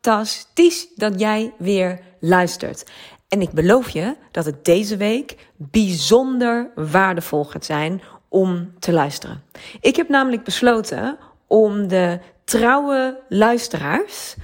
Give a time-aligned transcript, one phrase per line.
[0.00, 2.90] fantastisch dat jij weer luistert.
[3.28, 9.42] En ik beloof je dat het deze week bijzonder waardevol gaat zijn om te luisteren.
[9.80, 14.34] Ik heb namelijk besloten om de trouwe luisteraars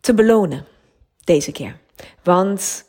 [0.00, 0.66] te belonen
[1.24, 1.78] deze keer.
[2.22, 2.84] Want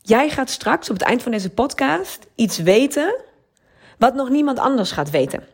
[0.00, 3.14] jij gaat straks op het eind van deze podcast iets weten
[3.98, 5.44] wat nog niemand anders gaat weten.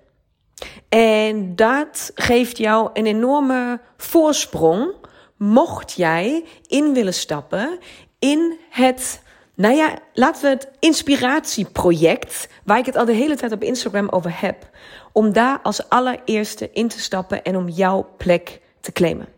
[0.88, 4.94] En dat geeft jou een enorme voorsprong,
[5.42, 7.78] mocht jij in willen stappen
[8.18, 9.22] in het,
[9.54, 14.08] nou ja, laten we het inspiratieproject, waar ik het al de hele tijd op Instagram
[14.08, 14.70] over heb,
[15.12, 19.28] om daar als allereerste in te stappen en om jouw plek te claimen.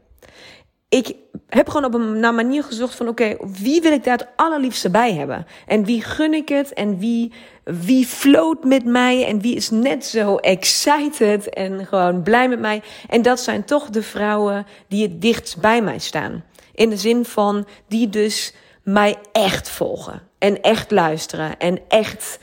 [0.88, 1.16] Ik
[1.48, 4.90] heb gewoon op een naar manier gezocht van oké, wie wil ik daar het allerliefste
[4.90, 5.46] bij hebben?
[5.66, 6.72] En wie gun ik het?
[6.72, 7.32] En wie,
[7.64, 9.26] wie float met mij?
[9.26, 12.82] En wie is net zo excited en gewoon blij met mij?
[13.08, 16.44] En dat zijn toch de vrouwen die het dichtst bij mij staan.
[16.74, 20.22] In de zin van die dus mij echt volgen.
[20.38, 21.58] En echt luisteren.
[21.58, 22.38] En echt,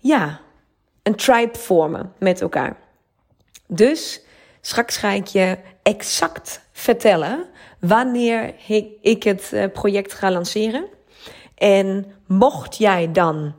[0.00, 0.40] ja,
[1.02, 2.76] een tribe vormen met elkaar.
[3.66, 4.20] Dus
[4.60, 7.46] straks ga ik je exact vertellen
[7.80, 8.54] wanneer
[9.00, 10.86] ik het eh, project ga lanceren.
[11.54, 13.54] En mocht jij dan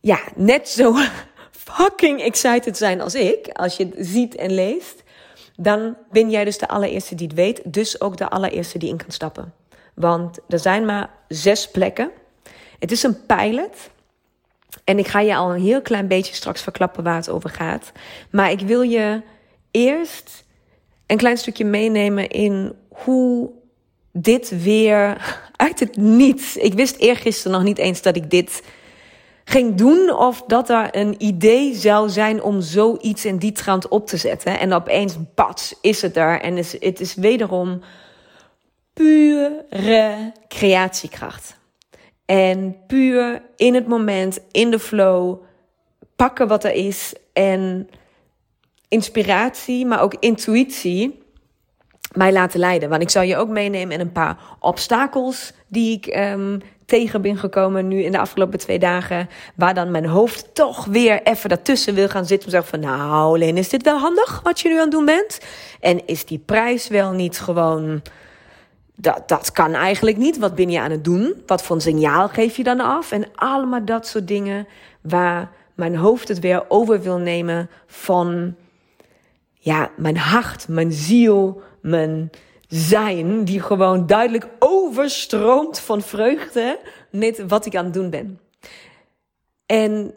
[0.00, 0.94] ja, net zo
[1.70, 5.02] fucking excited zijn als ik, als je het ziet en leest,
[5.56, 8.96] dan ben jij dus de allereerste die het weet, dus ook de allereerste die in
[8.96, 9.54] kan stappen.
[9.94, 12.10] Want er zijn maar zes plekken.
[12.78, 13.90] Het is een pilot.
[14.84, 17.92] En ik ga je al een heel klein beetje straks verklappen waar het over gaat.
[18.30, 19.22] Maar ik wil je
[19.70, 20.44] eerst
[21.10, 23.50] een klein stukje meenemen in hoe
[24.12, 25.16] dit weer
[25.56, 26.56] uit het niets.
[26.56, 28.62] Ik wist eergisteren nog niet eens dat ik dit
[29.44, 34.06] ging doen of dat er een idee zou zijn om zoiets in die trant op
[34.06, 34.58] te zetten.
[34.58, 36.40] En opeens, bats, is het er.
[36.40, 37.80] En is, het is wederom
[38.92, 39.64] pure
[40.48, 41.56] creatiekracht.
[42.24, 45.42] En puur in het moment, in de flow,
[46.16, 47.88] pakken wat er is en
[48.90, 51.22] inspiratie, maar ook intuïtie
[52.14, 52.88] mij laten leiden.
[52.88, 57.36] Want ik zal je ook meenemen in een paar obstakels die ik um, tegen ben
[57.36, 59.28] gekomen nu in de afgelopen twee dagen.
[59.54, 62.48] Waar dan mijn hoofd toch weer even daartussen wil gaan zitten.
[62.48, 64.90] Om te zeggen van nou Leen, is dit wel handig wat je nu aan het
[64.90, 65.40] doen bent?
[65.80, 68.02] En is die prijs wel niet gewoon...
[68.96, 70.38] Dat, dat kan eigenlijk niet.
[70.38, 71.42] Wat ben je aan het doen?
[71.46, 73.12] Wat voor een signaal geef je dan af?
[73.12, 74.66] En allemaal dat soort dingen
[75.00, 78.54] waar mijn hoofd het weer over wil nemen van
[79.62, 82.30] ja, mijn hart, mijn ziel, mijn
[82.68, 88.40] zijn, die gewoon duidelijk overstroomt van vreugde met wat ik aan het doen ben.
[89.66, 90.14] En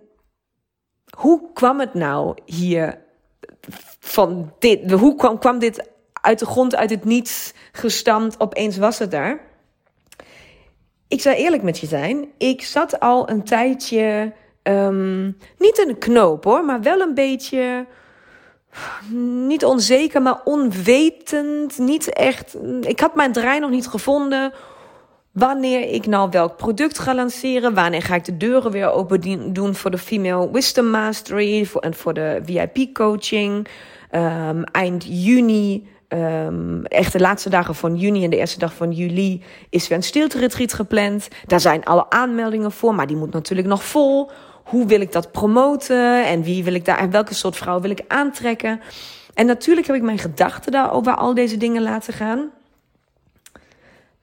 [1.17, 2.99] hoe kwam het nou hier
[3.99, 4.91] van dit?
[4.91, 8.39] Hoe kwam, kwam dit uit de grond, uit het niets gestampt?
[8.39, 9.41] Opeens was het daar.
[11.07, 12.27] Ik zou eerlijk met je zijn.
[12.37, 14.33] Ik zat al een tijdje,
[14.63, 17.85] um, niet in een knoop hoor, maar wel een beetje
[19.47, 21.77] niet onzeker, maar onwetend.
[21.77, 22.57] Niet echt.
[22.81, 24.53] Ik had mijn draai nog niet gevonden.
[25.31, 27.73] Wanneer ik nou welk product ga lanceren.
[27.73, 31.67] Wanneer ga ik de deuren weer open doen voor de Female Wisdom Mastery.
[31.79, 33.67] en voor de VIP coaching.
[34.11, 35.87] Um, eind juni.
[36.07, 39.97] Um, echt de laatste dagen van juni en de eerste dag van juli is weer
[39.97, 41.27] een stilte gepland.
[41.45, 44.31] Daar zijn alle aanmeldingen voor, maar die moet natuurlijk nog vol
[44.63, 47.89] hoe wil ik dat promoten en wie wil ik daar en welke soort vrouw wil
[47.89, 48.81] ik aantrekken.
[49.33, 52.51] En natuurlijk heb ik mijn gedachten daarover al deze dingen laten gaan.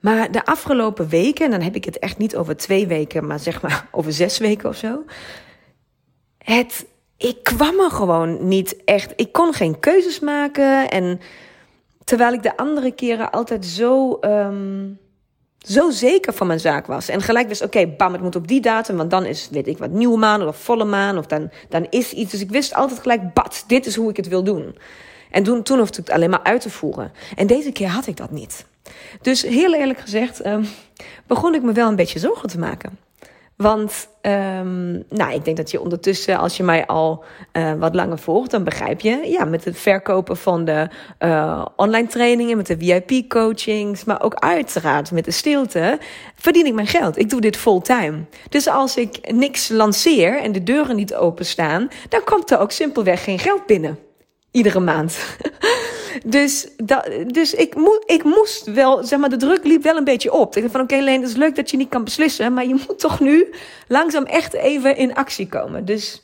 [0.01, 3.39] Maar de afgelopen weken, en dan heb ik het echt niet over twee weken, maar
[3.39, 5.05] zeg maar over zes weken of zo.
[6.39, 6.87] Het,
[7.17, 9.13] ik kwam er gewoon niet echt.
[9.17, 10.91] Ik kon geen keuzes maken.
[10.91, 11.21] En
[12.05, 14.99] terwijl ik de andere keren altijd zo um,
[15.67, 17.09] zo zeker van mijn zaak was.
[17.09, 19.79] En gelijk wist, oké, bam, het moet op die datum, want dan is, weet ik
[19.79, 22.31] wat, nieuwe maan of volle maan, of dan, dan is iets.
[22.31, 24.79] Dus ik wist altijd gelijk, bad, dit is hoe ik het wil doen.
[25.31, 27.13] En toen, toen hoefde ik het alleen maar uit te voeren.
[27.37, 28.67] En deze keer had ik dat niet.
[29.23, 30.67] Dus heel eerlijk gezegd, um,
[31.27, 32.99] begon ik me wel een beetje zorgen te maken.
[33.61, 38.19] Want um, nou, ik denk dat je ondertussen, als je mij al uh, wat langer
[38.19, 42.77] volgt, dan begrijp je, ja, met het verkopen van de uh, online trainingen, met de
[42.79, 45.99] VIP-coachings, maar ook uiteraard met de stilte,
[46.35, 47.19] verdien ik mijn geld.
[47.19, 48.25] Ik doe dit fulltime.
[48.49, 53.25] Dus als ik niks lanceer en de deuren niet openstaan, dan komt er ook simpelweg
[53.25, 53.99] geen geld binnen.
[54.51, 55.19] Iedere maand.
[56.25, 60.05] Dus, dat, dus ik, mo ik moest wel, zeg maar, de druk liep wel een
[60.05, 60.57] beetje op.
[60.57, 62.67] Ik dacht van, oké okay, Leen, het is leuk dat je niet kan beslissen, maar
[62.67, 63.55] je moet toch nu
[63.89, 65.85] langzaam echt even in actie komen.
[65.85, 66.23] Dus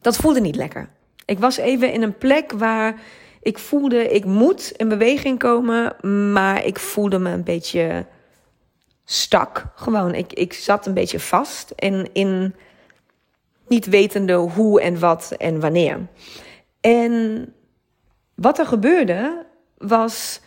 [0.00, 0.88] dat voelde niet lekker.
[1.24, 3.00] Ik was even in een plek waar
[3.42, 5.96] ik voelde, ik moet in beweging komen,
[6.32, 8.06] maar ik voelde me een beetje
[9.04, 9.64] stak.
[9.74, 12.54] Gewoon, ik, ik zat een beetje vast en in
[13.68, 15.98] niet wetende hoe en wat en wanneer.
[16.88, 17.54] En
[18.34, 19.46] wat er gebeurde
[19.78, 20.40] was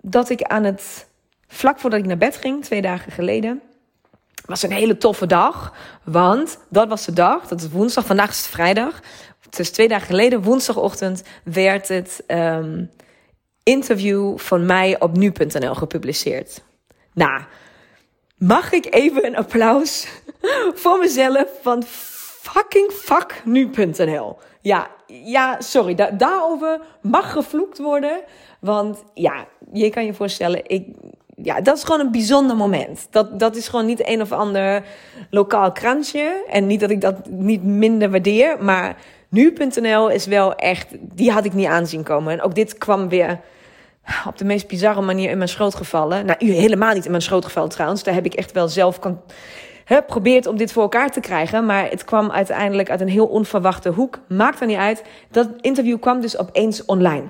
[0.00, 1.06] dat ik aan het
[1.46, 3.62] vlak voordat ik naar bed ging, twee dagen geleden,
[4.46, 5.74] was een hele toffe dag.
[6.04, 9.00] Want dat was de dag, dat is woensdag, vandaag is het vrijdag.
[9.50, 12.90] Dus twee dagen geleden, woensdagochtend, werd het um,
[13.62, 16.62] interview van mij op nu.nl gepubliceerd.
[17.12, 17.42] Nou,
[18.36, 20.06] mag ik even een applaus
[20.82, 21.82] voor mezelf van
[22.42, 24.38] fucking fuck nu.nl?
[24.60, 28.20] Ja, ja, sorry, da daarover mag gevloekt worden.
[28.60, 30.86] Want ja, je kan je voorstellen, ik,
[31.36, 33.06] ja, dat is gewoon een bijzonder moment.
[33.10, 34.84] Dat, dat is gewoon niet een of ander
[35.30, 36.44] lokaal krantje.
[36.50, 38.96] En niet dat ik dat niet minder waardeer, maar
[39.28, 42.32] nu.nl is wel echt, die had ik niet aanzien komen.
[42.32, 43.40] En ook dit kwam weer
[44.26, 46.26] op de meest bizarre manier in mijn schoot gevallen.
[46.26, 48.02] Nou, helemaal niet in mijn schoot gevallen trouwens.
[48.02, 48.98] Daar heb ik echt wel zelf
[50.06, 51.66] probeert om dit voor elkaar te krijgen.
[51.66, 54.18] Maar het kwam uiteindelijk uit een heel onverwachte hoek.
[54.28, 55.04] Maakt er niet uit.
[55.30, 57.24] Dat interview kwam dus opeens online.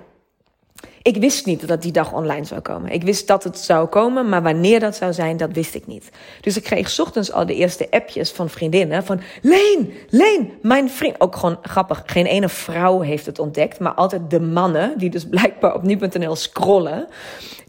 [1.02, 2.90] Ik wist niet dat die dag online zou komen.
[2.90, 6.10] Ik wist dat het zou komen, maar wanneer dat zou zijn, dat wist ik niet.
[6.40, 9.20] Dus ik kreeg ochtends al de eerste appjes van vriendinnen van...
[9.42, 11.20] Leen, Leen, mijn vriend...
[11.20, 13.78] Ook gewoon grappig, geen ene vrouw heeft het ontdekt...
[13.78, 17.08] maar altijd de mannen, die dus blijkbaar op nu.nl scrollen...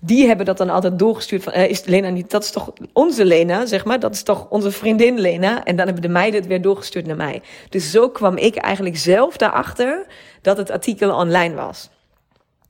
[0.02, 1.54] die hebben dat dan altijd doorgestuurd van...
[1.54, 2.32] Uh, is Lena niet...
[2.32, 4.00] Dat is toch onze Lena, zeg maar?
[4.00, 5.64] Dat is toch onze vriendin Lena?
[5.64, 7.42] En dan hebben de meiden het weer doorgestuurd naar mij.
[7.70, 10.06] Dus zo kwam ik eigenlijk zelf daarachter...
[10.42, 11.90] dat het artikel online was.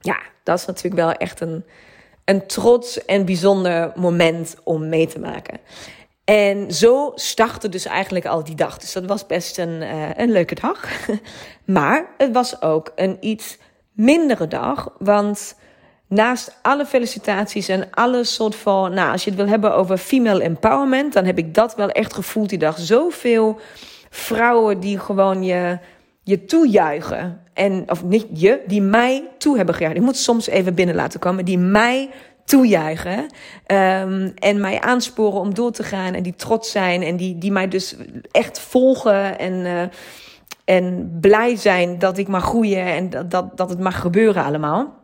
[0.03, 1.65] Ja, dat is natuurlijk wel echt een,
[2.25, 5.59] een trots en bijzonder moment om mee te maken.
[6.23, 8.77] En zo startte dus eigenlijk al die dag.
[8.77, 10.85] Dus dat was best een, uh, een leuke dag.
[11.65, 13.57] maar het was ook een iets
[13.91, 14.93] mindere dag.
[14.97, 15.55] Want
[16.07, 18.93] naast alle felicitaties en alle soort van...
[18.93, 21.13] Nou, als je het wil hebben over female empowerment...
[21.13, 22.79] dan heb ik dat wel echt gevoeld die dag.
[22.79, 23.59] Zoveel
[24.09, 25.77] vrouwen die gewoon je
[26.23, 27.41] je toejuichen.
[27.53, 29.97] En, of niet je, die mij toe hebben gejuicht.
[29.97, 31.45] Ik moet soms even binnen laten komen.
[31.45, 32.09] Die mij
[32.45, 33.19] toejuichen.
[33.19, 36.13] Um, en mij aansporen om door te gaan.
[36.13, 37.03] En die trots zijn.
[37.03, 37.95] En die, die mij dus
[38.31, 39.39] echt volgen.
[39.39, 39.81] En, uh,
[40.65, 42.85] en blij zijn dat ik mag groeien.
[42.85, 45.01] En dat, dat, dat het mag gebeuren allemaal.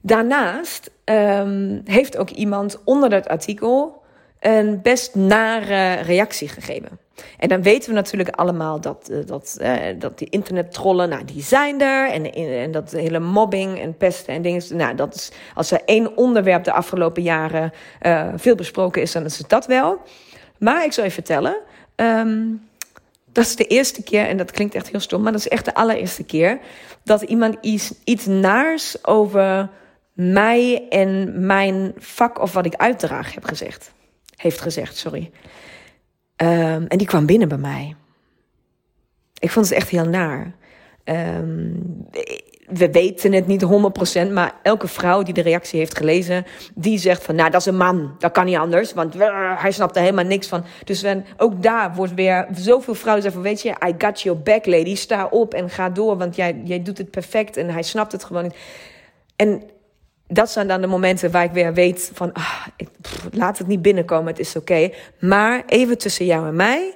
[0.00, 4.02] Daarnaast um, heeft ook iemand onder dat artikel
[4.40, 6.98] een best nare reactie gegeven.
[7.38, 11.42] En dan weten we natuurlijk allemaal dat, uh, dat, uh, dat die internettrollen, nou, die
[11.42, 12.10] zijn er.
[12.10, 14.76] En, en dat hele mobbing en pesten en dingen.
[14.76, 17.72] Nou, dat is, als er één onderwerp de afgelopen jaren
[18.02, 20.00] uh, veel besproken is, dan is het dat wel.
[20.58, 21.56] Maar ik zal je vertellen.
[21.96, 22.66] Um,
[23.32, 25.64] dat is de eerste keer, en dat klinkt echt heel stom, maar dat is echt
[25.64, 26.58] de allereerste keer
[27.04, 29.68] dat iemand iets, iets naars over
[30.12, 33.92] mij en mijn vak of wat ik uitdraag heb gezegd.
[34.36, 35.30] Heeft gezegd, sorry.
[36.42, 37.94] Um, en die kwam binnen bij mij.
[39.38, 40.54] Ik vond het echt heel naar.
[41.04, 42.06] Um,
[42.68, 43.64] we weten het niet
[44.28, 47.66] 100%, maar elke vrouw die de reactie heeft gelezen, die zegt van, nou, dat is
[47.66, 50.64] een man, dat kan niet anders, want uh, hij snapt er helemaal niks van.
[50.84, 51.04] Dus
[51.36, 54.94] ook daar wordt weer zoveel vrouwen zeggen van, weet je, I got your back, lady,
[54.94, 58.24] sta op en ga door, want jij, jij doet het perfect en hij snapt het
[58.24, 58.56] gewoon niet.
[59.36, 59.62] En
[60.28, 62.88] dat zijn dan de momenten waar ik weer weet van, ah, ik,
[63.32, 64.90] laat het niet binnenkomen, het is oké.
[65.20, 66.94] Maar even tussen jou en mij,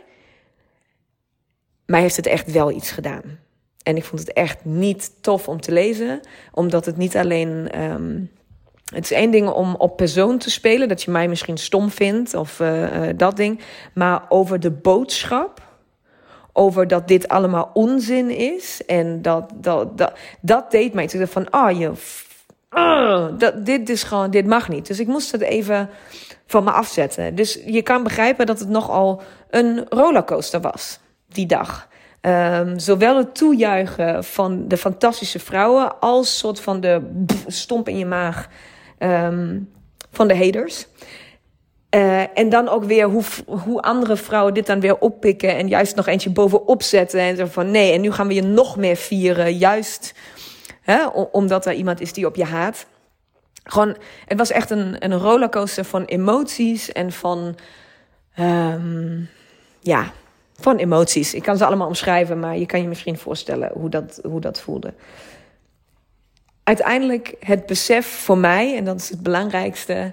[1.87, 3.39] mij heeft het echt wel iets gedaan.
[3.83, 6.21] En ik vond het echt niet tof om te lezen,
[6.53, 7.81] omdat het niet alleen.
[7.83, 8.31] Um,
[8.95, 12.35] het is één ding om op persoon te spelen, dat je mij misschien stom vindt
[12.35, 13.61] of uh, uh, dat ding.
[13.95, 15.63] Maar over de boodschap,
[16.53, 18.85] over dat dit allemaal onzin is.
[18.87, 21.07] En dat, dat, dat, dat deed mij.
[21.07, 21.91] te van, ah, oh, je
[23.39, 24.87] dat, dit is gewoon, dit mag niet.
[24.87, 25.91] Dus ik moest het even
[26.47, 27.35] van me afzetten.
[27.35, 30.99] Dus je kan begrijpen dat het nogal een rollercoaster was,
[31.29, 31.89] die dag.
[32.21, 37.01] Um, zowel het toejuichen van de fantastische vrouwen als soort van de
[37.47, 38.49] stomp in je maag
[38.99, 39.71] um,
[40.11, 40.87] van de haters.
[41.95, 45.97] Uh, en dan ook weer hoe, hoe andere vrouwen dit dan weer oppikken en juist
[45.97, 47.21] nog eentje bovenop zetten.
[47.21, 49.57] En zo van nee, en nu gaan we je nog meer vieren.
[49.57, 50.15] Juist
[50.83, 52.87] hè, omdat er iemand is die op je haat.
[53.65, 53.97] Gewoon,
[54.27, 57.57] het was echt een, een rollercoaster van emoties en van,
[58.39, 59.29] um,
[59.81, 60.13] ja,
[60.55, 61.35] van emoties.
[61.35, 64.61] Ik kan ze allemaal omschrijven, maar je kan je misschien voorstellen hoe dat, hoe dat
[64.61, 64.95] voelde.
[66.63, 70.13] Uiteindelijk het besef voor mij, en dat is het belangrijkste.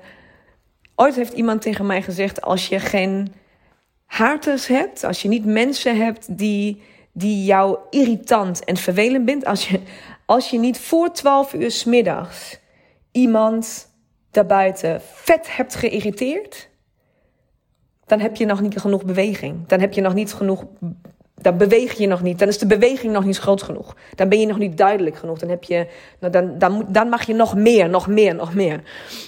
[0.95, 3.33] Ooit heeft iemand tegen mij gezegd: als je geen
[4.05, 9.69] haters hebt, als je niet mensen hebt die, die jou irritant en vervelend bent, als
[9.69, 9.79] je,
[10.29, 12.59] als je niet voor 12 uur s middags
[13.11, 13.93] iemand
[14.31, 16.69] daarbuiten vet hebt geïrriteerd,
[18.05, 19.67] dan heb je nog niet genoeg beweging.
[19.67, 20.65] Dan heb je nog niet genoeg.
[21.35, 22.39] Dan beweeg je nog niet.
[22.39, 23.95] Dan is de beweging nog niet groot genoeg.
[24.15, 25.39] Dan ben je nog niet duidelijk genoeg.
[25.39, 25.87] Dan, heb je,
[26.19, 28.81] nou dan, dan, dan mag je nog meer, nog meer, nog meer.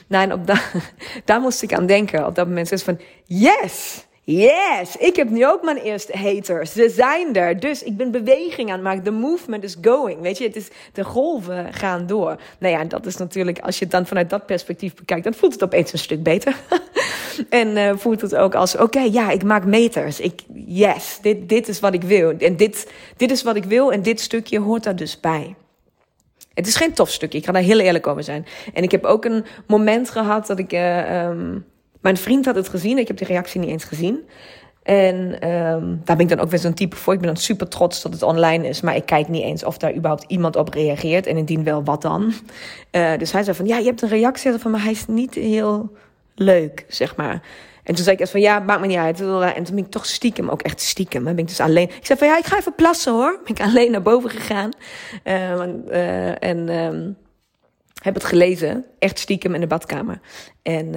[0.07, 0.61] Nou, en op da,
[1.25, 2.69] daar moest ik aan denken op dat moment.
[2.69, 4.05] Dus van, yes!
[4.31, 6.73] Yes, ik heb nu ook mijn eerste haters.
[6.73, 7.59] Ze zijn er.
[7.59, 9.03] Dus ik ben beweging aan het maken.
[9.03, 10.21] The movement is going.
[10.21, 12.37] Weet je, het is, de golven gaan door.
[12.59, 15.53] Nou ja, dat is natuurlijk, als je het dan vanuit dat perspectief bekijkt, dan voelt
[15.53, 16.55] het opeens een stuk beter.
[17.49, 20.19] en uh, voelt het ook als, oké, ja, ik maak meters.
[20.19, 22.33] Ik, yes, dit, dit is wat ik wil.
[22.37, 25.55] En dit, dit is wat ik wil en dit stukje hoort daar dus bij.
[26.53, 28.45] Het is geen tof stukje, ik ga daar heel eerlijk over zijn.
[28.73, 30.73] En ik heb ook een moment gehad dat ik...
[30.73, 31.29] Uh,
[32.01, 32.97] mijn vriend had het gezien.
[32.97, 34.19] Ik heb die reactie niet eens gezien.
[34.83, 37.13] En um, daar ben ik dan ook weer zo'n type voor.
[37.13, 38.81] Ik ben dan super trots dat het online is.
[38.81, 41.25] Maar ik kijk niet eens of daar überhaupt iemand op reageert.
[41.25, 42.33] En indien wel, wat dan?
[42.91, 44.51] Uh, dus hij zei van, ja, je hebt een reactie.
[44.51, 45.91] Van, maar hij is niet heel
[46.35, 47.41] leuk, zeg maar.
[47.83, 49.21] En toen zei ik echt van, ja, maakt me niet uit.
[49.21, 51.23] En toen ben ik toch stiekem, ook echt stiekem.
[51.23, 51.89] Ben ik dus alleen.
[51.89, 53.39] Ik zei van, ja, ik ga even plassen hoor.
[53.43, 54.69] Ben ik alleen naar boven gegaan.
[55.23, 55.51] Uh,
[55.89, 57.17] uh, en um,
[58.01, 58.85] heb het gelezen.
[58.99, 60.19] Echt stiekem in de badkamer.
[60.61, 60.95] En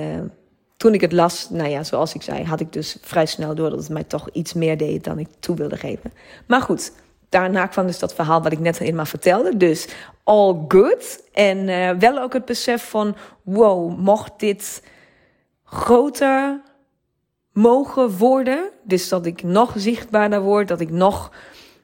[0.84, 3.70] toen ik het las, nou ja, zoals ik zei, had ik dus vrij snel door
[3.70, 6.12] dat het mij toch iets meer deed dan ik toe wilde geven.
[6.46, 6.92] Maar goed,
[7.28, 9.56] daarna kwam dus dat verhaal wat ik net eenmaal vertelde.
[9.56, 9.88] Dus
[10.24, 11.28] all good.
[11.32, 14.82] En uh, wel ook het besef van, wow, mocht dit
[15.64, 16.60] groter
[17.52, 18.70] mogen worden.
[18.82, 21.32] Dus dat ik nog zichtbaarder word, dat ik nog,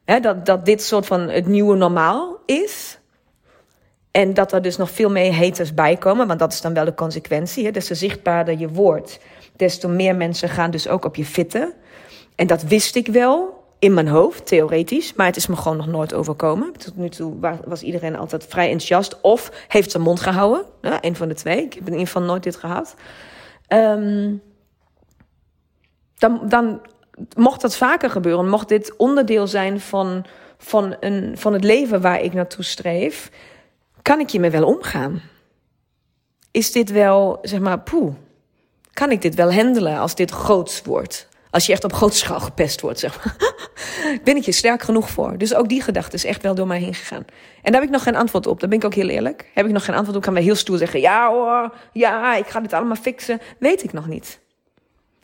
[0.05, 2.99] hè, dat, dat dit soort van het nieuwe normaal is.
[4.11, 6.85] En dat er dus nog veel meer haters bij komen, want dat is dan wel
[6.85, 7.65] de consequentie.
[7.65, 7.71] Hè?
[7.71, 9.19] Des te zichtbaarder je wordt,
[9.57, 11.73] des te meer mensen gaan dus ook op je fitten.
[12.35, 15.87] En dat wist ik wel in mijn hoofd, theoretisch, maar het is me gewoon nog
[15.87, 16.73] nooit overkomen.
[16.73, 20.65] Tot nu toe was iedereen altijd vrij enthousiast of heeft zijn mond gehouden.
[20.83, 21.65] Ja, een van de twee.
[21.65, 22.95] Ik heb in ieder geval nooit dit gehad.
[23.69, 24.43] Um,
[26.19, 26.81] dan, dan
[27.37, 30.25] mocht dat vaker gebeuren, mocht dit onderdeel zijn van,
[30.59, 33.31] van, een, van het leven waar ik naartoe streef
[34.03, 35.23] kan ik hiermee wel omgaan?
[36.51, 38.15] Is dit wel, zeg maar, poeh,
[38.93, 41.29] kan ik dit wel handelen als dit groots wordt?
[41.51, 43.37] Als je echt op grote schaal gepest wordt, zeg maar.
[44.25, 45.39] ben ik je sterk genoeg voor?
[45.39, 47.25] Dus ook die gedachte is echt wel door mij heen gegaan.
[47.63, 48.61] En daar heb ik nog geen antwoord op.
[48.61, 49.51] Daar ben ik ook heel eerlijk.
[49.55, 50.23] Heb ik nog geen antwoord op?
[50.23, 53.41] Kan wij heel stoer zeggen: ja hoor, ja, ik ga dit allemaal fixen.
[53.59, 54.41] Weet ik nog niet.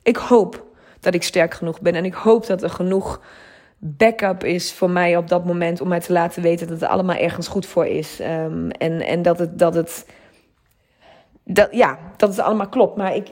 [0.03, 0.65] Ik hoop
[1.01, 3.21] dat ik sterk genoeg ben en ik hoop dat er genoeg
[3.87, 7.17] backup is voor mij op dat moment om mij te laten weten dat het allemaal
[7.17, 8.21] ergens goed voor is.
[8.21, 10.07] Um, en, en dat het, dat het,
[11.45, 12.97] dat, ja, dat het allemaal klopt.
[12.97, 13.29] Maar ik,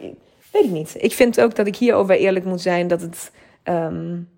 [0.53, 0.95] weet ik niet.
[0.99, 3.33] Ik vind ook dat ik hierover eerlijk moet zijn dat het,
[3.65, 4.29] um,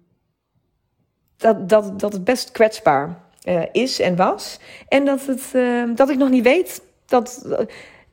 [1.36, 3.18] dat, dat, dat het best kwetsbaar
[3.48, 4.60] uh, is en was.
[4.88, 7.56] En dat, het, uh, dat ik nog niet weet dat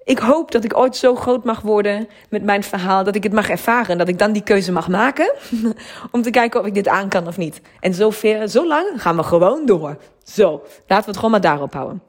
[0.04, 3.34] ik hoop dat ik ooit zo groot mag worden met mijn verhaal dat ik het
[3.34, 3.90] mag ervaren.
[3.90, 5.34] En dat ik dan die keuze mag maken
[6.12, 7.62] om te kijken of ik dit aan kan of niet.
[7.80, 9.98] En zover, zo lang gaan we gewoon door.
[10.24, 10.52] Zo,
[10.88, 12.02] laten we het gewoon maar daarop houden.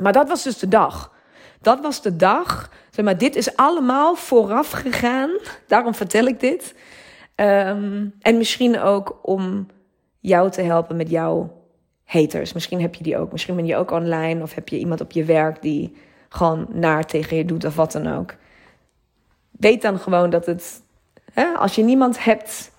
[0.00, 1.12] Maar dat was dus de dag.
[1.60, 2.70] Dat was de dag.
[2.90, 5.30] Zeg maar, dit is allemaal vooraf gegaan.
[5.66, 6.74] Daarom vertel ik dit.
[7.36, 9.66] Um, en misschien ook om
[10.20, 11.62] jou te helpen met jouw
[12.04, 12.52] haters.
[12.52, 13.32] Misschien heb je die ook.
[13.32, 15.96] Misschien ben je ook online of heb je iemand op je werk die
[16.34, 18.34] gewoon naar tegen je doet of wat dan ook.
[19.50, 20.82] Weet dan gewoon dat het,
[21.32, 22.70] hè, als je niemand hebt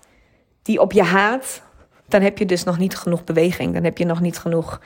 [0.62, 1.62] die op je haat,
[2.08, 3.74] dan heb je dus nog niet genoeg beweging.
[3.74, 4.80] Dan heb je nog niet genoeg.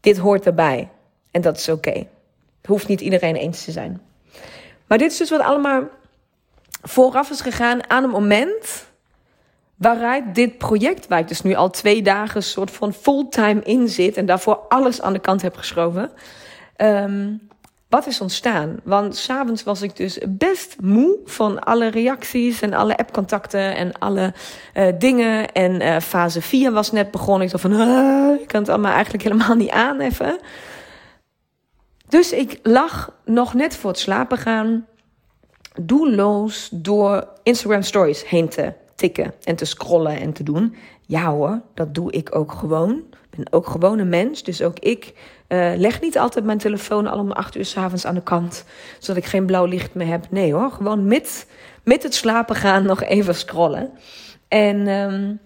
[0.00, 0.88] Dit hoort erbij.
[1.30, 2.06] En dat is oké.
[2.64, 4.00] Hoeft niet iedereen eens te zijn.
[4.86, 5.82] Maar dit is dus wat allemaal
[6.82, 8.86] vooraf is gegaan aan een moment
[9.76, 14.16] waaruit dit project, waar ik dus nu al twee dagen soort van fulltime in zit
[14.16, 16.10] en daarvoor alles aan de kant heb geschoven,
[16.76, 17.47] um,
[17.88, 18.76] wat is ontstaan?
[18.84, 24.32] Want s'avonds was ik dus best moe van alle reacties en alle appcontacten en alle
[24.74, 25.52] uh, dingen.
[25.52, 27.46] En uh, fase 4 was net begonnen.
[27.46, 27.72] Ik dacht van,
[28.40, 30.38] ik kan het allemaal eigenlijk helemaal niet aan even.
[32.08, 34.86] Dus ik lag nog net voor het slapen gaan
[35.80, 40.76] doelloos door Instagram stories heen te tikken en te scrollen en te doen.
[41.06, 43.02] Ja hoor, dat doe ik ook gewoon.
[43.30, 45.14] Ik ben ook gewoon een mens, dus ook ik
[45.48, 48.64] uh, leg niet altijd mijn telefoon al om acht uur s avonds aan de kant,
[48.98, 50.26] zodat ik geen blauw licht meer heb.
[50.30, 51.46] Nee hoor, gewoon met,
[51.84, 53.90] met het slapen gaan nog even scrollen.
[54.48, 55.40] En um,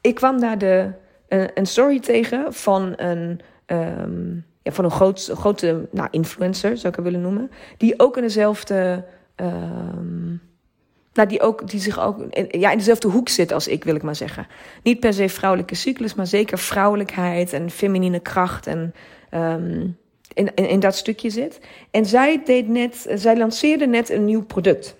[0.00, 0.90] ik kwam daar de,
[1.28, 6.88] uh, een story tegen van een, um, ja, van een groot, grote nou, influencer, zou
[6.88, 9.04] ik het willen noemen, die ook in dezelfde
[9.40, 10.40] Um,
[11.12, 12.18] nou, die, ook, die zich ook
[12.50, 14.46] ja, in dezelfde hoek zit als ik, wil ik maar zeggen.
[14.82, 18.94] Niet per se vrouwelijke cyclus, maar zeker vrouwelijkheid en feminine kracht en
[19.34, 19.96] um,
[20.34, 21.60] in, in, dat stukje zit.
[21.90, 24.96] En zij deed net, zij lanceerde net een nieuw product.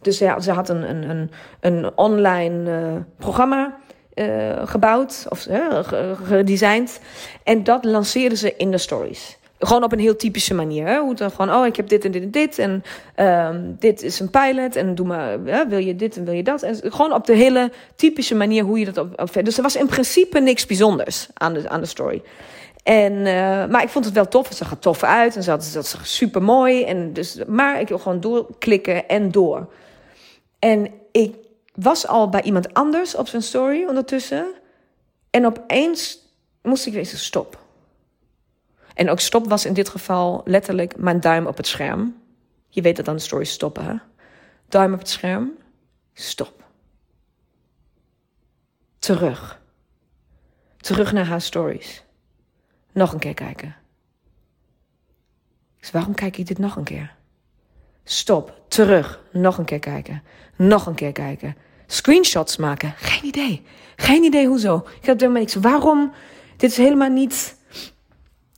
[0.00, 3.76] Dus ja, ze had een, een, een, een online uh, programma
[4.14, 5.78] uh, gebouwd of uh,
[6.24, 7.00] gedesigned.
[7.42, 9.38] En dat lanceerde ze in de stories.
[9.58, 10.98] Gewoon op een heel typische manier.
[10.98, 12.58] Hoe dan gewoon, oh, ik heb dit en dit en dit.
[12.58, 12.82] En
[13.48, 14.76] um, dit is een pilot.
[14.76, 16.62] En doe maar, wil je dit en wil je dat.
[16.62, 19.86] En gewoon op de hele typische manier hoe je dat op dus er was in
[19.86, 22.22] principe niks bijzonders aan de, aan de story.
[22.84, 24.48] En, uh, maar ik vond het wel tof.
[24.48, 25.36] Het zag er tof uit.
[25.36, 26.84] En ze had, dat super mooi.
[26.84, 29.72] En dus, maar ik wil gewoon doorklikken en door.
[30.58, 31.34] En ik
[31.74, 34.46] was al bij iemand anders op zijn story ondertussen.
[35.30, 36.18] En opeens
[36.62, 37.58] moest ik weer stop.
[38.94, 42.22] En ook stop was in dit geval letterlijk mijn duim op het scherm.
[42.68, 43.94] Je weet dat de story stoppen, hè?
[44.68, 45.52] Duim op het scherm.
[46.12, 46.64] Stop.
[48.98, 49.60] Terug.
[50.76, 52.03] Terug naar haar stories.
[52.94, 53.74] Nog een keer kijken.
[55.80, 57.14] Dus waarom kijk ik dit nog een keer?
[58.04, 58.60] Stop.
[58.68, 59.20] Terug.
[59.32, 60.22] Nog een keer kijken.
[60.56, 61.56] Nog een keer kijken.
[61.86, 62.94] Screenshots maken.
[62.96, 63.62] Geen idee.
[63.96, 64.86] Geen idee hoezo.
[65.00, 65.54] Ik heb er niks.
[65.54, 66.12] Waarom?
[66.56, 67.56] Dit is helemaal niet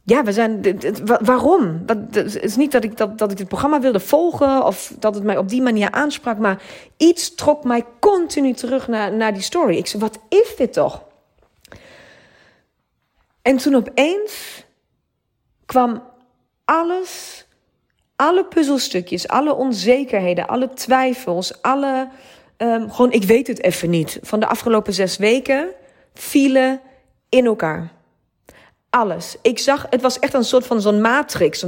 [0.07, 0.79] ja, we zijn.
[1.05, 1.83] Waarom?
[1.87, 5.25] Het is niet dat ik, dat, dat ik dit programma wilde volgen of dat het
[5.25, 6.63] mij op die manier aansprak, maar
[6.97, 9.77] iets trok mij continu terug naar, naar die story.
[9.77, 11.03] Ik zei: wat is dit toch?
[13.47, 14.65] En toen opeens
[15.67, 16.03] kwam
[16.65, 17.45] alles,
[18.17, 22.09] alle puzzelstukjes, alle onzekerheden, alle twijfels, alle.
[22.59, 24.19] Um, gewoon, ik weet het even niet.
[24.23, 25.69] Van de afgelopen zes weken
[26.15, 26.81] vielen
[27.29, 27.93] in elkaar
[28.91, 29.37] alles.
[29.43, 31.65] Ik zag, het was echt een soort van zo'n matrix.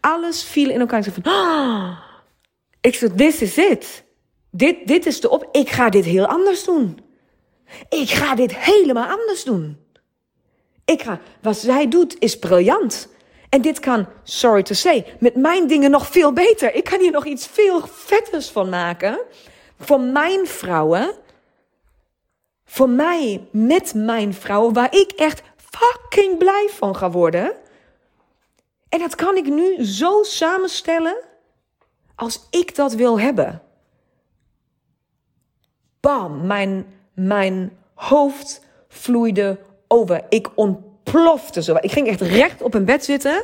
[0.00, 0.98] Alles viel in elkaar.
[0.98, 1.96] Ik zei van,
[2.80, 4.04] ik zei, this is it.
[4.50, 5.48] Dit, dit is de op.
[5.52, 6.98] Ik ga dit heel anders doen.
[7.88, 9.78] Ik ga dit helemaal anders doen.
[10.84, 13.08] Ik ga, wat zij doet is briljant.
[13.48, 16.74] En dit kan, sorry to say, met mijn dingen nog veel beter.
[16.74, 19.20] Ik kan hier nog iets veel vetters van maken.
[19.78, 21.14] Voor mijn vrouwen
[22.70, 27.52] voor mij met mijn vrouw, waar ik echt fucking blij van ga worden.
[28.88, 31.16] En dat kan ik nu zo samenstellen
[32.14, 33.62] als ik dat wil hebben.
[36.00, 40.24] Bam, mijn, mijn hoofd vloeide over.
[40.28, 41.76] Ik ontplofte zo.
[41.80, 43.42] Ik ging echt recht op een bed zitten.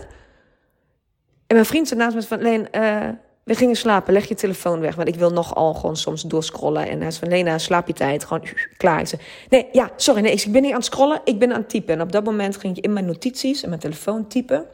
[1.47, 2.43] En mijn vriend zei naast me van...
[2.43, 3.09] Leen, uh,
[3.45, 4.95] we gingen slapen, leg je telefoon weg.
[4.95, 6.89] Want ik wil nogal gewoon soms doorscrollen.
[6.89, 8.25] En hij zei van, Lena, slaap je tijd.
[8.25, 8.43] Gewoon
[8.77, 9.01] klaar.
[9.01, 9.13] Ik
[9.49, 11.21] nee, ja, sorry, nee, ik ben niet aan het scrollen.
[11.25, 11.95] Ik ben aan het typen.
[11.95, 14.67] En op dat moment ging je in mijn notities en mijn telefoon typen.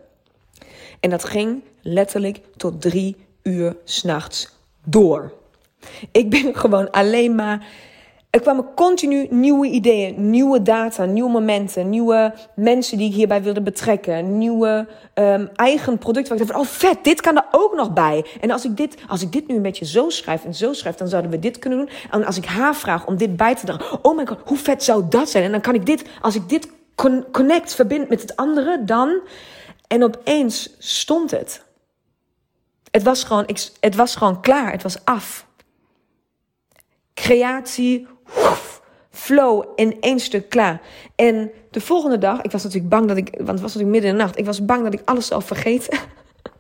[1.00, 5.32] En dat ging letterlijk tot drie uur s'nachts door.
[6.12, 7.66] Ik ben gewoon alleen maar
[8.32, 13.62] er kwamen continu nieuwe ideeën, nieuwe data, nieuwe momenten, nieuwe mensen die ik hierbij wilde
[13.62, 16.32] betrekken, nieuwe um, eigen producten.
[16.32, 18.26] Waar ik dacht, oh vet, dit kan er ook nog bij.
[18.40, 20.96] En als ik dit, als ik dit nu een beetje zo schrijf en zo schrijf,
[20.96, 21.88] dan zouden we dit kunnen doen.
[22.10, 24.84] En als ik haar vraag om dit bij te dragen, oh my god, hoe vet
[24.84, 25.44] zou dat zijn?
[25.44, 26.68] En dan kan ik dit, als ik dit
[27.30, 29.20] connect, verbind met het andere, dan.
[29.86, 31.64] En opeens stond het.
[32.90, 33.48] Het was gewoon,
[33.80, 35.46] het was gewoon klaar, het was af.
[37.14, 38.06] Creatie,
[39.22, 40.80] flow in één stuk klaar.
[41.14, 44.10] En de volgende dag, ik was natuurlijk bang dat ik, want het was natuurlijk midden
[44.10, 45.98] in de nacht, ik was bang dat ik alles zou vergeten.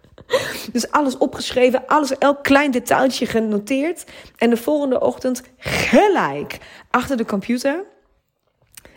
[0.72, 4.04] dus alles opgeschreven, alles, elk klein detailtje genoteerd.
[4.36, 6.58] En de volgende ochtend gelijk
[6.90, 7.84] achter de computer.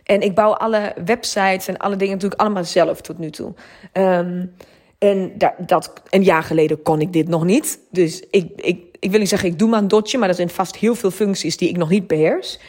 [0.04, 3.54] En ik bouw alle websites en alle dingen natuurlijk allemaal zelf tot nu toe.
[3.94, 4.56] Um,
[4.98, 5.32] en
[5.66, 7.80] dat, een jaar geleden kon ik dit nog niet.
[7.92, 10.50] Dus ik, ik, ik wil niet zeggen, ik doe maar een dotje, maar er zijn
[10.50, 12.60] vast heel veel functies die ik nog niet beheers.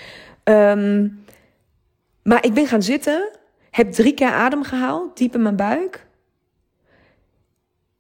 [0.49, 1.25] Um,
[2.23, 3.31] maar ik ben gaan zitten,
[3.71, 6.07] heb drie keer adem gehaald, diep in mijn buik.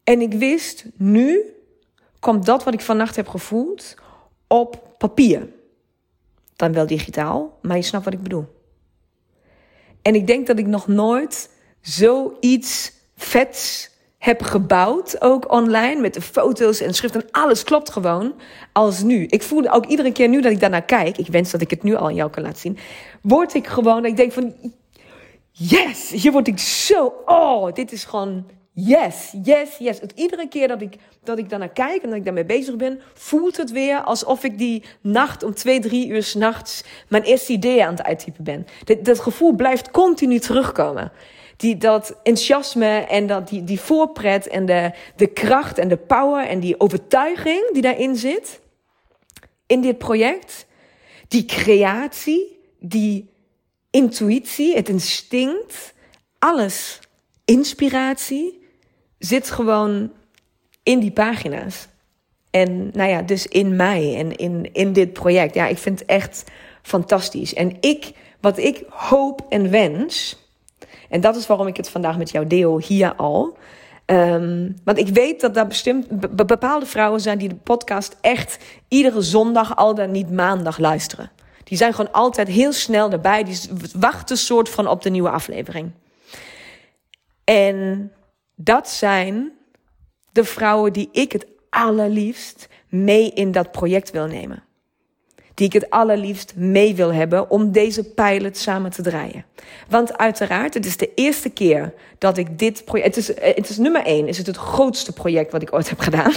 [0.04, 1.40] En ik wist, nu
[2.20, 3.94] komt dat wat ik vannacht heb gevoeld
[4.46, 5.48] op papier.
[6.56, 8.54] Dan wel digitaal, maar je snapt wat ik bedoel.
[10.02, 16.20] En ik denk dat ik nog nooit zoiets vets heb gebouwd, ook online, met de
[16.20, 18.34] foto's en schrift en alles klopt gewoon,
[18.72, 19.26] als nu.
[19.26, 21.82] Ik voelde ook iedere keer nu dat ik daarnaar kijk, ik wens dat ik het
[21.82, 22.78] nu al aan jou kan laten zien,
[23.22, 24.54] word ik gewoon, ik denk van,
[25.50, 30.00] yes, hier word ik zo, oh, dit is gewoon, yes, yes, yes.
[30.00, 33.00] Het, iedere keer dat ik, dat ik daarnaar kijk en dat ik daarmee bezig ben,
[33.14, 37.84] voelt het weer alsof ik die nacht om twee, drie uur s'nachts mijn eerste idee
[37.84, 38.66] aan het uittypen ben.
[39.02, 41.12] Dat gevoel blijft continu terugkomen
[41.56, 46.46] die, dat enthousiasme en dat, die, die voorpret en de, de kracht en de power
[46.46, 48.60] en die overtuiging die daarin zit,
[49.66, 50.66] in dit project,
[51.28, 53.30] die creatie, die
[53.90, 55.94] intuïtie, het instinct,
[56.38, 57.00] alles,
[57.44, 58.62] inspiratie,
[59.18, 60.12] zit gewoon
[60.82, 61.88] in die pagina's.
[62.50, 65.54] En nou ja, dus in mij en in, in dit project.
[65.54, 66.44] Ja, ik vind het echt
[66.82, 67.54] fantastisch.
[67.54, 70.36] En ik, wat ik hoop en wens,
[71.08, 73.56] en dat is waarom ik het vandaag met jou deel hier al.
[74.06, 76.06] Um, want ik weet dat er bestemd,
[76.46, 81.30] bepaalde vrouwen zijn die de podcast echt iedere zondag, al dan niet maandag luisteren.
[81.64, 83.44] Die zijn gewoon altijd heel snel erbij.
[83.44, 83.58] Die
[83.98, 85.90] wachten soort van op de nieuwe aflevering.
[87.44, 88.12] En
[88.54, 89.52] dat zijn
[90.32, 94.65] de vrouwen die ik het allerliefst mee in dat project wil nemen
[95.56, 99.44] die ik het allerliefst mee wil hebben om deze pilot samen te draaien.
[99.88, 103.14] Want uiteraard, het is de eerste keer dat ik dit project.
[103.14, 105.88] Het is, eh, het is nummer één, is het het grootste project wat ik ooit
[105.88, 106.32] heb gedaan.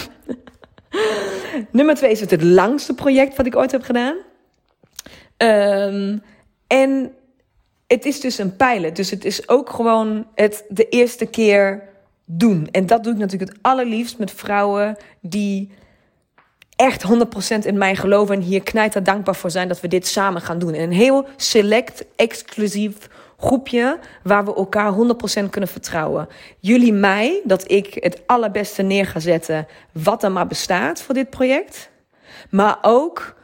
[1.72, 4.16] nummer twee is het het langste project wat ik ooit heb gedaan.
[5.38, 6.22] Um,
[6.68, 7.14] en
[7.88, 8.96] het is dus een pilot.
[8.96, 11.84] Dus het is ook gewoon het de eerste keer
[12.26, 12.68] doen.
[12.72, 15.72] En dat doe ik natuurlijk het allerliefst met vrouwen die
[16.80, 20.42] echt 100% in mij geloven en hier knijter dankbaar voor zijn dat we dit samen
[20.42, 20.74] gaan doen.
[20.74, 26.28] In een heel select, exclusief groepje waar we elkaar 100% kunnen vertrouwen.
[26.60, 31.30] Jullie mij, dat ik het allerbeste neer ga zetten wat er maar bestaat voor dit
[31.30, 31.90] project.
[32.50, 33.36] Maar ook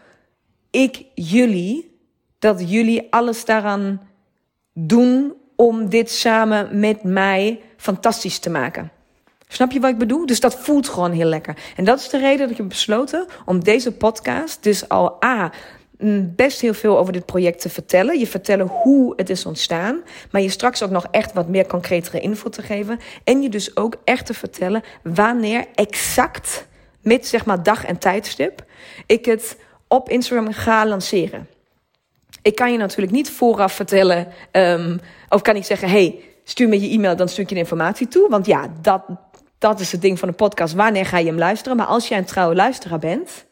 [0.71, 1.97] ik jullie,
[2.39, 4.09] dat jullie alles daaraan
[4.73, 8.91] doen om dit samen met mij fantastisch te maken.
[9.47, 10.25] Snap je wat ik bedoel?
[10.25, 11.57] Dus dat voelt gewoon heel lekker.
[11.75, 15.51] En dat is de reden dat ik heb besloten om deze podcast dus al A
[15.97, 18.19] mm, best heel veel over dit project te vertellen.
[18.19, 20.01] Je vertellen hoe het is ontstaan.
[20.31, 22.99] Maar je straks ook nog echt wat meer concretere info te geven.
[23.23, 26.67] En je dus ook echt te vertellen wanneer exact,
[27.01, 28.63] met zeg maar dag en tijdstip,
[29.05, 31.47] ik het op Instagram ga lanceren.
[32.41, 36.81] Ik kan je natuurlijk niet vooraf vertellen, um, of kan ik zeggen, hey, stuur me
[36.81, 38.29] je e-mail, dan stuur ik je de informatie toe.
[38.29, 39.03] Want ja, dat,
[39.65, 40.73] dat is het ding van de podcast.
[40.73, 41.77] Wanneer ga je hem luisteren?
[41.77, 43.45] Maar als jij een trouwe luisteraar bent,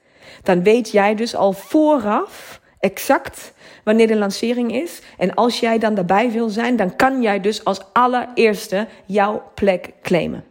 [0.44, 5.02] dan weet jij dus al vooraf exact wanneer de lancering is.
[5.18, 9.94] En als jij dan daarbij wil zijn, dan kan jij dus als allereerste jouw plek
[10.02, 10.44] claimen.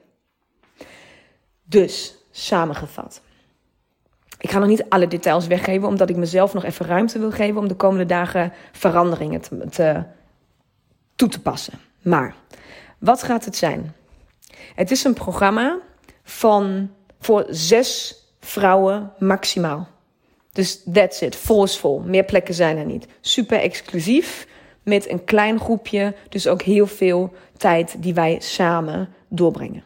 [1.65, 3.21] Dus, samengevat.
[4.39, 7.61] Ik ga nog niet alle details weggeven, omdat ik mezelf nog even ruimte wil geven
[7.61, 10.03] om de komende dagen veranderingen te, te,
[11.17, 11.79] toe te passen.
[12.01, 12.35] Maar
[12.99, 13.95] wat gaat het zijn?
[14.75, 15.79] Het is een programma
[16.23, 19.89] van voor zes vrouwen maximaal.
[20.53, 22.03] Dus that's it, forceful.
[22.07, 23.07] Meer plekken zijn er niet.
[23.21, 24.47] Super exclusief,
[24.83, 29.85] met een klein groepje, dus ook heel veel tijd die wij samen doorbrengen.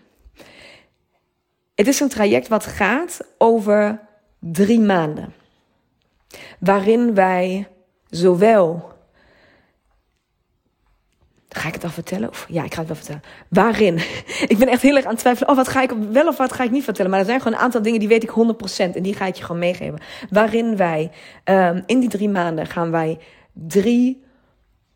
[1.74, 4.00] Het is een traject wat gaat over
[4.38, 5.34] drie maanden,
[6.58, 7.68] waarin wij
[8.08, 8.92] zowel
[11.56, 12.28] Ga ik het al vertellen?
[12.28, 13.22] Of, ja, ik ga het wel vertellen.
[13.48, 13.96] Waarin?
[14.52, 15.50] ik ben echt heel erg aan het twijfelen.
[15.50, 17.10] Oh, wat ga ik wel of wat ga ik niet vertellen?
[17.10, 18.94] Maar er zijn gewoon een aantal dingen die weet ik 100%.
[18.94, 19.98] En die ga ik je gewoon meegeven.
[20.30, 21.10] Waarin wij,
[21.44, 23.18] um, in die drie maanden gaan wij
[23.52, 24.24] drie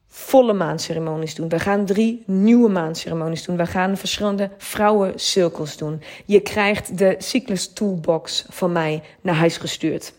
[0.06, 1.48] volle maanceremonies doen.
[1.48, 3.56] We gaan drie nieuwe maanceremonies doen.
[3.56, 6.02] We gaan verschillende vrouwencirkels doen.
[6.24, 10.12] Je krijgt de cyclus toolbox van mij naar huis gestuurd.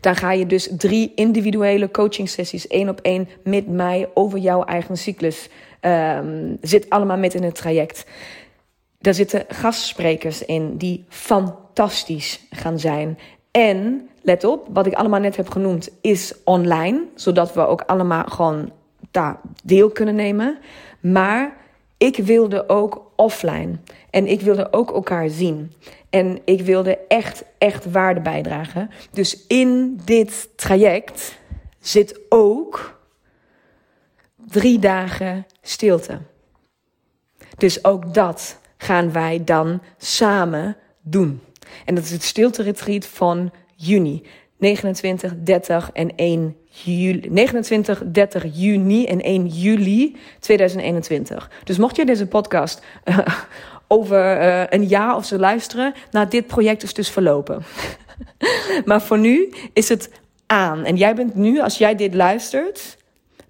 [0.00, 4.64] Dan ga je dus drie individuele coaching sessies één op één met mij over jouw
[4.64, 5.48] eigen cyclus.
[5.80, 8.04] Um, zit allemaal met in het traject.
[8.98, 13.18] Daar zitten gastsprekers in die fantastisch gaan zijn.
[13.50, 18.24] En let op, wat ik allemaal net heb genoemd, is online, zodat we ook allemaal
[18.24, 18.72] gewoon
[19.10, 20.58] daar deel kunnen nemen.
[21.00, 21.56] Maar
[21.98, 23.78] ik wilde ook offline.
[24.10, 25.72] En ik wilde ook elkaar zien.
[26.10, 28.90] En ik wilde echt, echt waarde bijdragen.
[29.10, 31.38] Dus in dit traject
[31.80, 33.00] zit ook
[34.46, 36.18] drie dagen stilte.
[37.56, 41.40] Dus ook dat gaan wij dan samen doen.
[41.84, 44.22] En dat is het stilte retreat van juni.
[44.58, 47.28] 29, 30 en 1 juli.
[47.30, 51.50] 29, 30 juni en 1 juli 2021.
[51.64, 53.18] Dus mocht je deze podcast uh,
[53.88, 57.62] over uh, een jaar of zo luisteren, nou, dit project is dus verlopen.
[58.84, 60.10] maar voor nu is het
[60.46, 60.84] aan.
[60.84, 62.96] En jij bent nu, als jij dit luistert,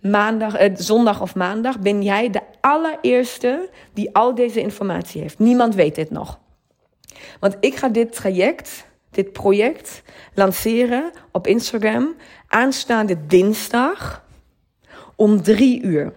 [0.00, 5.38] maandag, eh, zondag of maandag, ben jij de allereerste die al deze informatie heeft.
[5.38, 6.38] Niemand weet dit nog.
[7.40, 8.86] Want ik ga dit traject,
[9.18, 10.02] dit project,
[10.34, 12.14] lanceren op Instagram
[12.48, 14.24] aanstaande dinsdag
[15.16, 16.12] om drie uur.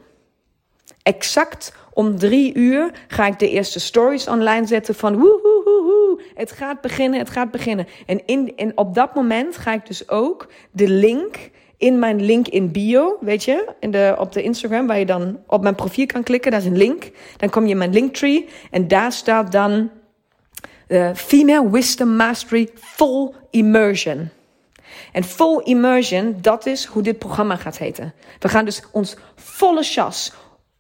[1.04, 6.82] Exact om drie uur ga ik de eerste stories online zetten van woehoehoehoe, het gaat
[6.82, 7.88] beginnen, het gaat beginnen.
[8.06, 12.48] En, in, en op dat moment ga ik dus ook de link in mijn link
[12.48, 16.06] in bio, weet je, in de, op de Instagram, waar je dan op mijn profiel
[16.06, 17.12] kan klikken, daar is een link.
[17.38, 19.90] Dan kom je in mijn linktree en daar staat dan
[20.92, 24.30] uh, Female Wisdom Mastery Full Immersion.
[25.12, 28.14] En full immersion, dat is hoe dit programma gaat heten.
[28.40, 30.34] We gaan dus ons volle chas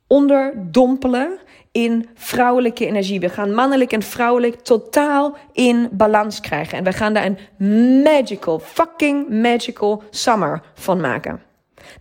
[0.07, 1.39] onderdompelen
[1.71, 3.19] in vrouwelijke energie.
[3.19, 6.77] We gaan mannelijk en vrouwelijk totaal in balans krijgen.
[6.77, 11.41] En we gaan daar een magical, fucking magical summer van maken.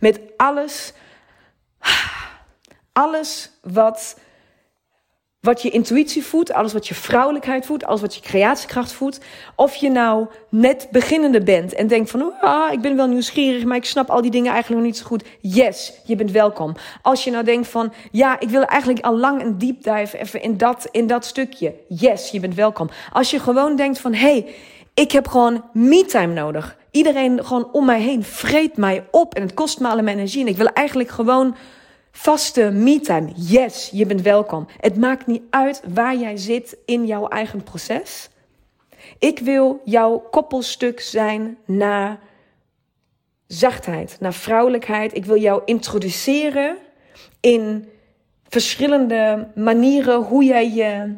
[0.01, 0.93] Met alles,
[2.93, 4.19] alles wat
[5.41, 9.21] wat je intuïtie voedt, alles wat je vrouwelijkheid voedt, alles wat je creatiekracht voedt.
[9.57, 13.77] Of je nou net beginnende bent en denkt van, ah, ik ben wel nieuwsgierig, maar
[13.77, 15.25] ik snap al die dingen eigenlijk nog niet zo goed.
[15.41, 16.77] Yes, je bent welkom.
[17.03, 20.43] Als je nou denkt van, ja, ik wil eigenlijk al lang een deep dive even
[20.43, 21.75] in dat, in dat stukje.
[21.89, 22.91] Yes, je bent welkom.
[23.13, 24.55] Als je gewoon denkt van, hey,
[24.95, 26.77] ik heb gewoon me-time nodig.
[26.91, 30.43] Iedereen gewoon om mij heen vreet mij op en het kost me alle mijn energie.
[30.43, 31.57] En ik wil eigenlijk gewoon
[32.13, 33.33] Vaste me-time.
[33.35, 34.67] Yes, je bent welkom.
[34.81, 38.29] Het maakt niet uit waar jij zit in jouw eigen proces.
[39.19, 42.19] Ik wil jouw koppelstuk zijn naar
[43.47, 45.17] zachtheid, naar vrouwelijkheid.
[45.17, 46.77] Ik wil jou introduceren
[47.41, 47.89] in
[48.49, 51.17] verschillende manieren hoe jij je,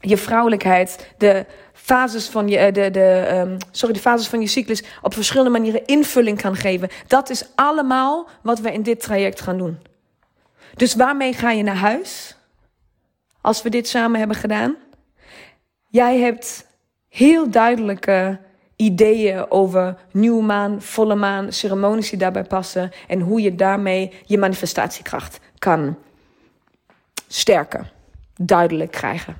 [0.00, 4.82] je vrouwelijkheid, de fases van je, de, de, um, sorry, de fases van je cyclus
[5.02, 6.88] op verschillende manieren invulling kan geven.
[7.06, 9.78] Dat is allemaal wat we in dit traject gaan doen.
[10.74, 12.36] Dus waarmee ga je naar huis?
[13.40, 14.76] Als we dit samen hebben gedaan.
[15.88, 16.66] Jij hebt
[17.08, 18.40] heel duidelijke
[18.76, 24.38] ideeën over nieuwe maan, volle maan, ceremonies die daarbij passen en hoe je daarmee je
[24.38, 25.96] manifestatiekracht kan
[27.28, 27.90] sterken,
[28.36, 29.36] duidelijk krijgen.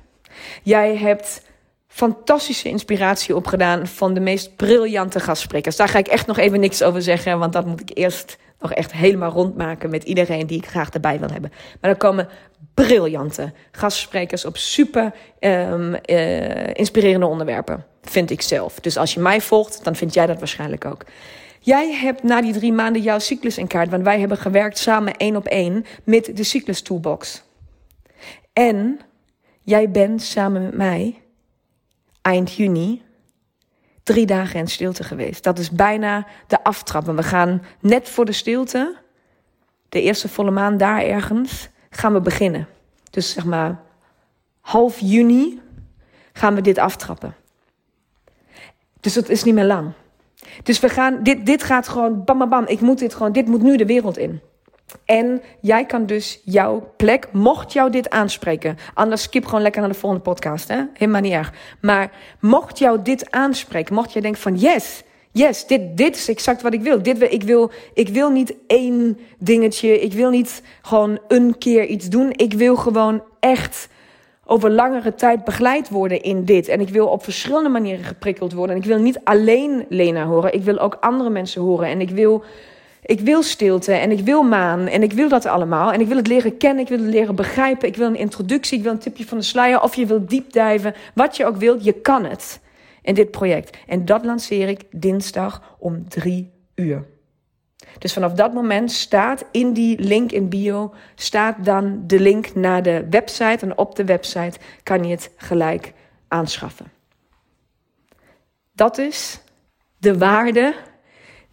[0.63, 1.41] Jij hebt
[1.93, 5.75] fantastische inspiratie opgedaan van de meest briljante gastsprekers.
[5.75, 8.73] Daar ga ik echt nog even niks over zeggen, want dat moet ik eerst nog
[8.73, 11.51] echt helemaal rondmaken met iedereen die ik graag erbij wil hebben.
[11.81, 12.27] Maar er komen
[12.73, 15.95] briljante gastsprekers op super um,
[16.73, 18.79] inspirerende onderwerpen, vind ik zelf.
[18.79, 21.05] Dus als je mij volgt, dan vind jij dat waarschijnlijk ook.
[21.59, 25.17] Jij hebt na die drie maanden jouw cyclus in kaart, want wij hebben gewerkt samen
[25.17, 27.43] één op één met de cyclus toolbox.
[28.53, 28.99] En
[29.63, 31.22] jij bent samen met mij
[32.23, 33.01] eind juni
[34.03, 35.43] drie dagen in stilte geweest.
[35.43, 37.05] Dat is bijna de aftrap.
[37.05, 38.95] we gaan net voor de stilte,
[39.89, 42.67] de eerste volle maan daar ergens, gaan we beginnen.
[43.09, 43.81] Dus zeg maar
[44.61, 45.61] half juni
[46.33, 47.35] gaan we dit aftrappen.
[48.99, 49.91] Dus dat is niet meer lang.
[50.63, 52.65] Dus we gaan, dit, dit gaat gewoon bam, bam, bam.
[52.65, 54.41] Ik moet dit gewoon, dit moet nu de wereld in.
[55.05, 59.89] En jij kan dus jouw plek, mocht jou dit aanspreken, anders skip gewoon lekker naar
[59.91, 60.81] de volgende podcast, hè?
[60.93, 61.53] helemaal niet erg.
[61.81, 66.61] Maar mocht jou dit aanspreken, mocht jij denken van yes, yes, dit, dit is exact
[66.61, 67.01] wat ik wil.
[67.03, 72.09] Dit, ik, wil ik wil niet één dingetje, ik wil niet gewoon een keer iets
[72.09, 72.31] doen.
[72.31, 73.87] Ik wil gewoon echt
[74.45, 76.67] over langere tijd begeleid worden in dit.
[76.67, 78.75] En ik wil op verschillende manieren geprikkeld worden.
[78.75, 81.87] En ik wil niet alleen Lena horen, ik wil ook andere mensen horen.
[81.87, 82.43] En ik wil
[83.05, 85.91] ik wil stilte en ik wil maan en ik wil dat allemaal.
[85.91, 87.87] En ik wil het leren kennen, ik wil het leren begrijpen.
[87.87, 89.81] Ik wil een introductie, ik wil een tipje van de sluier.
[89.81, 92.61] Of je wilt diepdijven, wat je ook wilt, je kan het
[93.01, 93.77] in dit project.
[93.87, 97.05] En dat lanceer ik dinsdag om drie uur.
[97.97, 102.83] Dus vanaf dat moment staat in die link in bio, staat dan de link naar
[102.83, 103.65] de website.
[103.65, 105.93] En op de website kan je het gelijk
[106.27, 106.91] aanschaffen.
[108.71, 109.39] Dat is
[109.97, 110.73] de waarde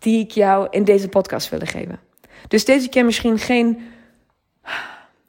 [0.00, 2.00] die ik jou in deze podcast wilde geven.
[2.48, 3.88] Dus deze keer misschien geen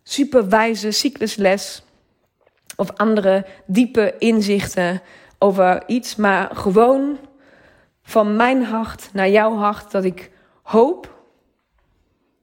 [0.04, 1.84] superwijze cyclusles
[2.76, 5.02] of andere diepe inzichten
[5.38, 7.18] over iets, maar gewoon
[8.04, 10.32] van mijn hart naar jouw hart dat ik
[10.62, 11.20] hoop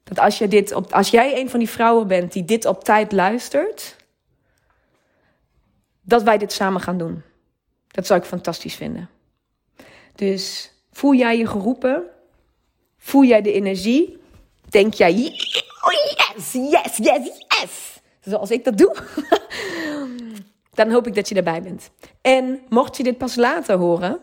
[0.09, 3.13] dat als, dit op, als jij een van die vrouwen bent die dit op tijd
[3.13, 3.97] luistert,
[6.03, 7.23] dat wij dit samen gaan doen.
[7.89, 9.11] Dat zou ik fantastisch vinden.
[10.15, 12.03] Dus voel jij je geroepen?
[13.09, 14.19] Voel jij de energie?
[14.69, 18.01] Denk jij, yes, yes, yes, yes.
[18.21, 18.97] Zoals ik dat doe.
[20.75, 21.91] Dan hoop ik dat je erbij bent.
[22.23, 24.19] En mocht je dit pas later horen,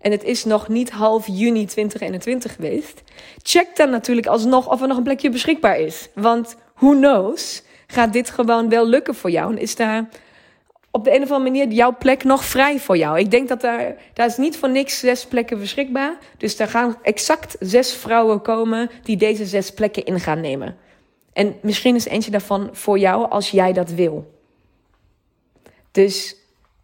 [0.00, 3.02] en het is nog niet half juni 2021 geweest,
[3.42, 6.08] check dan natuurlijk alsnog of er nog een plekje beschikbaar is.
[6.14, 9.52] Want who knows, gaat dit gewoon wel lukken voor jou?
[9.52, 10.08] En is daar
[10.96, 13.18] op de een of andere manier jouw plek nog vrij voor jou?
[13.18, 16.18] Ik denk dat daar, daar is niet voor niks zes plekken beschikbaar.
[16.36, 20.76] Dus daar gaan exact zes vrouwen komen die deze zes plekken in gaan nemen.
[21.32, 24.40] En misschien is eentje daarvan voor jou als jij dat wil.
[25.90, 26.36] Dus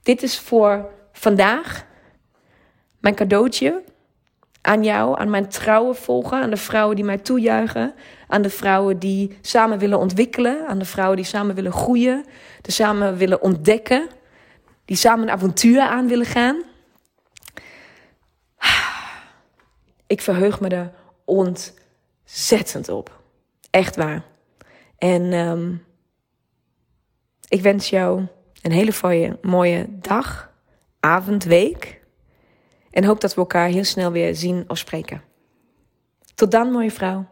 [0.03, 1.87] dit is voor vandaag
[3.01, 3.83] mijn cadeautje
[4.61, 7.95] aan jou, aan mijn trouwe volgen, aan de vrouwen die mij toejuichen,
[8.33, 12.25] aan de vrouwen die samen willen ontwikkelen, aan de vrouwen die samen willen groeien,
[12.63, 14.09] die samen willen ontdekken,
[14.85, 16.63] die samen een avontuur aan willen gaan.
[20.07, 20.93] Ik verheug me er
[21.25, 23.21] ontzettend op.
[23.71, 24.25] Echt waar.
[24.99, 25.85] En um,
[27.49, 28.27] ik wens jou
[28.63, 30.53] een hele mooie, mooie dag,
[31.01, 32.01] avond, week.
[32.91, 35.23] En hoop dat we elkaar heel snel weer zien of spreken.
[36.35, 37.32] Tot dan, mooie vrouw.